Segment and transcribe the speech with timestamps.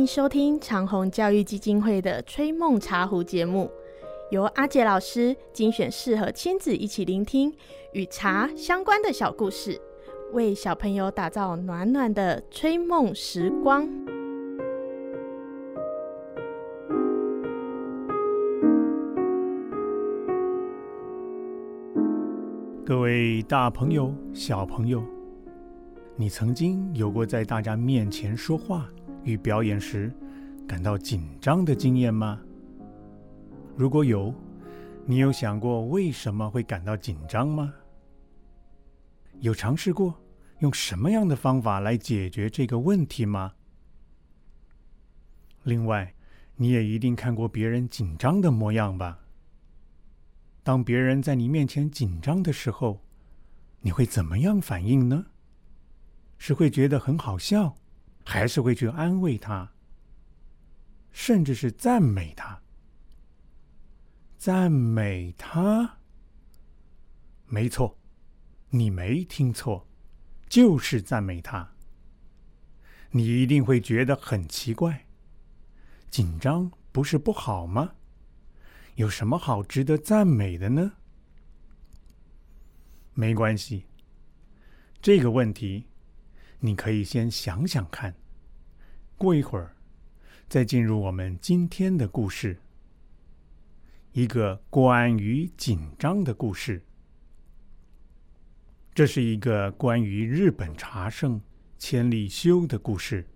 [0.00, 3.70] 迎收听长虹教育基金会的《吹梦茶壶》节目，
[4.30, 7.52] 由阿杰老师精选适合亲子一起聆听
[7.92, 9.78] 与茶相关的小故事，
[10.32, 13.86] 为小朋友打造暖暖的吹梦时光。
[22.86, 25.04] 各位大朋友、小朋友，
[26.16, 28.88] 你曾经有过在大家面前说话？
[29.24, 30.12] 与表演时
[30.66, 32.40] 感到紧张的经验吗？
[33.76, 34.34] 如果有，
[35.06, 37.72] 你有想过为什么会感到紧张吗？
[39.40, 40.14] 有尝试过
[40.58, 43.52] 用什么样的方法来解决这个问题吗？
[45.62, 46.14] 另外，
[46.56, 49.18] 你也一定看过别人紧张的模样吧？
[50.62, 53.00] 当别人在你面前紧张的时候，
[53.80, 55.26] 你会怎么样反应呢？
[56.36, 57.76] 是会觉得很好笑？
[58.30, 59.68] 还是会去安慰他，
[61.10, 62.62] 甚至是赞美他。
[64.38, 65.98] 赞美他，
[67.46, 67.98] 没错，
[68.68, 69.84] 你没听错，
[70.48, 71.68] 就是赞美他。
[73.10, 75.06] 你一定会觉得很奇怪，
[76.08, 77.94] 紧张不是不好吗？
[78.94, 80.92] 有什么好值得赞美的呢？
[83.12, 83.86] 没关系，
[85.02, 85.89] 这个问题。
[86.60, 88.14] 你可以先想想看，
[89.16, 89.74] 过一会儿
[90.46, 92.60] 再进入我们今天的故事。
[94.12, 96.82] 一个关于紧张的故事。
[98.92, 101.40] 这是一个关于日本茶圣
[101.78, 103.26] 千利休的故事。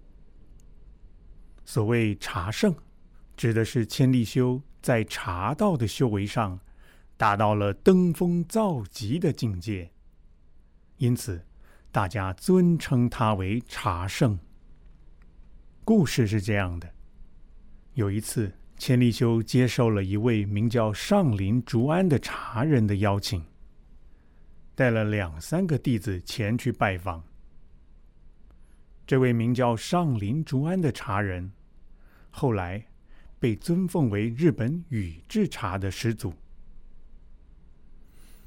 [1.64, 2.74] 所谓茶圣，
[3.36, 6.60] 指的是千利休在茶道的修为上
[7.16, 9.90] 达到了登峰造极的境界，
[10.98, 11.46] 因此。
[11.94, 14.36] 大家尊称他为茶圣。
[15.84, 16.92] 故事是这样的：
[17.92, 23.44] 有一次，千利休接受了一位名叫上林竹安的茶人的邀请，
[24.74, 27.22] 带了两三个弟子前去拜访。
[29.06, 31.52] 这位名叫上林竹安的茶人，
[32.28, 32.84] 后来
[33.38, 36.34] 被尊奉为日本宇治茶的始祖。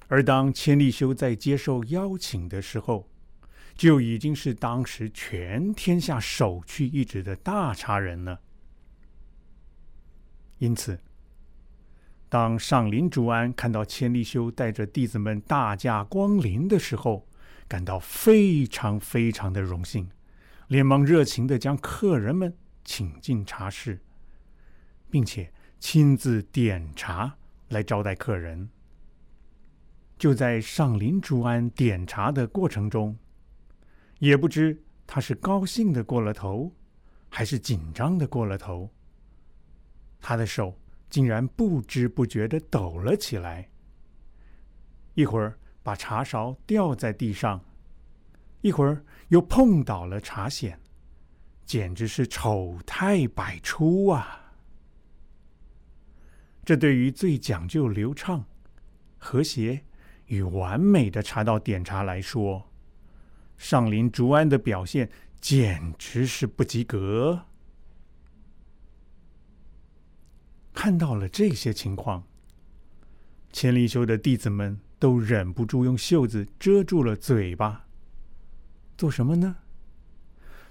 [0.10, 3.10] 而当千利休在接受邀请的时候，
[3.78, 8.42] 就已经是当时全天下首屈一指的大茶人了。
[10.58, 11.00] 因此，
[12.28, 17.28] 当上林竹庵看到千利休带着弟子们大驾光临的时候，
[17.68, 20.10] 感到非常非常的荣幸，
[20.68, 24.00] 连忙热情的将客人们请进茶室，
[25.12, 27.38] 并且亲自点茶
[27.70, 28.68] 来招待客人。
[30.18, 33.16] 就在上林竹庵点茶的过程中，
[34.20, 36.72] 也不知他是高兴的过了头，
[37.30, 38.90] 还是紧张的过了头。
[40.20, 40.78] 他的手
[41.10, 43.70] 竟然不知不觉的抖了起来，
[45.14, 47.64] 一会儿把茶勺掉在地上，
[48.62, 50.76] 一会儿又碰倒了茶筅，
[51.66, 54.52] 简直是丑态百出啊！
[56.66, 58.44] 这对于最讲究流畅、
[59.18, 59.82] 和谐
[60.26, 62.70] 与完美的茶道点茶来说，
[63.58, 65.10] 上林竹安的表现
[65.42, 67.46] 简直是不及格。
[70.74, 72.24] 看到了这些情况，
[73.52, 77.88] 千里修的弟子们都忍不住用袖子遮住了嘴巴，
[78.96, 79.58] 做什么呢？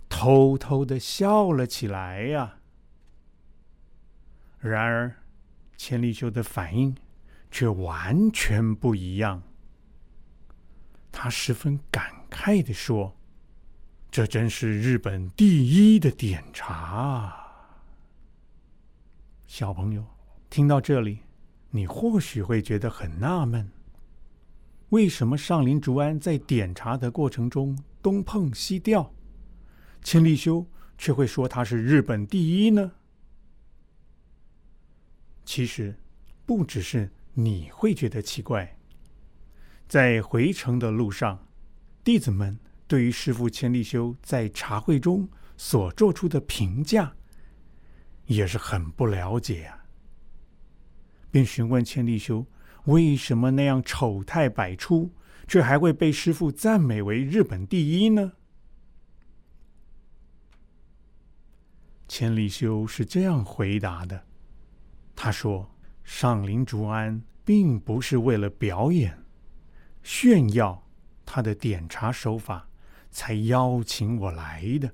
[0.08, 2.60] 偷偷的笑了起来呀。
[4.60, 5.16] 然而，
[5.76, 6.96] 千里修的反应
[7.50, 9.42] 却完全不一样。
[11.10, 12.15] 他十分感。
[12.36, 13.16] 慨地说
[14.12, 17.34] ：“这真是日本第一的点茶。”
[19.48, 20.04] 小朋友
[20.50, 21.20] 听到这里，
[21.70, 23.72] 你或许会觉得很纳闷：
[24.90, 29.10] 为什么上林竹安在点茶的过程中东碰西掉，
[30.02, 30.66] 千利休
[30.98, 32.92] 却会说他是日本第一呢？
[35.46, 35.98] 其实，
[36.44, 38.78] 不只是你会觉得奇怪，
[39.88, 41.45] 在回程的路上。
[42.06, 42.56] 弟子们
[42.86, 47.12] 对于师傅千利休在茶会中所做出的评价
[48.26, 49.84] 也是很不了解啊，
[51.32, 52.46] 便询问千利休
[52.84, 55.10] 为什么那样丑态百出，
[55.48, 58.34] 却还会被师傅赞美为日本第一呢？
[62.06, 64.24] 千利休是这样回答的
[65.16, 65.68] ：“他说，
[66.04, 69.24] 上林竹庵并不是为了表演
[70.04, 70.80] 炫耀。”
[71.36, 72.66] 他的点茶手法，
[73.10, 74.90] 才邀请我来的。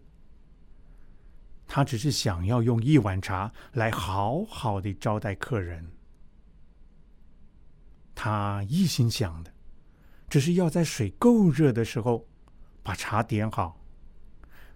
[1.69, 5.93] 他只是想要用一碗茶来好好的招待客人。
[8.12, 9.53] 他一心想的，
[10.29, 12.27] 只是要在水够热的时候
[12.83, 13.81] 把茶点好，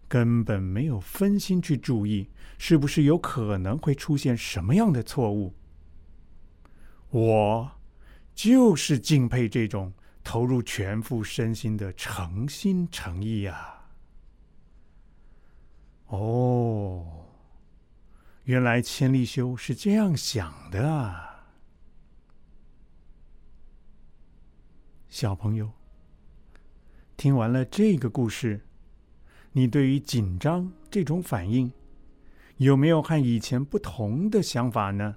[0.06, 5.52] 根本没有分心去注意是不是有可能会出现什么样的错误。
[7.10, 7.72] 我
[8.36, 9.92] 就是敬佩这种
[10.26, 13.86] 投入全副身心的诚心诚意啊。
[16.08, 17.24] 哦，
[18.42, 21.46] 原来千利休是这样想的啊！
[25.08, 25.70] 小朋友，
[27.16, 28.66] 听完了这个故事，
[29.52, 31.72] 你对于紧张这种反应，
[32.56, 35.14] 有没有和以前不同的想法呢？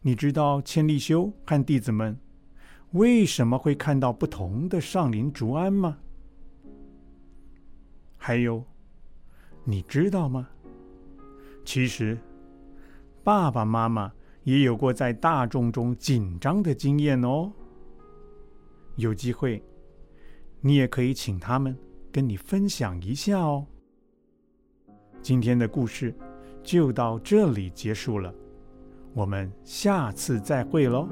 [0.00, 2.18] 你知道千利休和弟子们
[2.92, 5.98] 为什么会看到不同的上林竹庵吗？
[8.16, 8.64] 还有，
[9.64, 10.48] 你知道吗？
[11.64, 12.18] 其实，
[13.22, 17.52] 爸爸妈妈也有过在大众中紧张的经验哦。
[18.96, 19.62] 有机会，
[20.60, 21.76] 你也可以请他们
[22.10, 23.64] 跟你分享一下哦。
[25.22, 26.14] 今天的故事
[26.62, 28.34] 就到这里结束了，
[29.14, 31.08] 我们下次再会喽。